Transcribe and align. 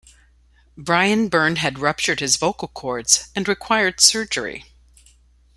Brian 0.75 1.27
Byrne 1.27 1.57
had 1.57 1.77
ruptured 1.77 2.21
his 2.21 2.35
vocal 2.35 2.67
cords 2.69 3.29
and 3.35 3.47
required 3.47 3.99
surgery. 4.01 4.65